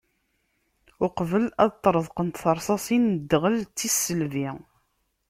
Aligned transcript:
Uqbel 1.05 1.45
ad 1.63 1.71
ṭṭreḍqent 1.75 2.37
tersasin 2.43 3.03
n 3.15 3.19
dɣel 3.29 3.55
d 3.61 3.69
tisselbi. 3.77 4.49